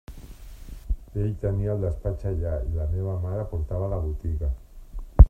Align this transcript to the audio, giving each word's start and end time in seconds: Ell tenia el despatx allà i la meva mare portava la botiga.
Ell 1.25 1.35
tenia 1.43 1.75
el 1.75 1.83
despatx 1.85 2.25
allà 2.31 2.53
i 2.71 2.73
la 2.79 2.87
meva 2.97 3.13
mare 3.27 3.47
portava 3.55 3.91
la 3.95 4.01
botiga. 4.07 4.51